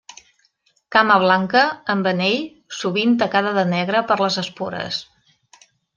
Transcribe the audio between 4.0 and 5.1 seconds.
per les espores.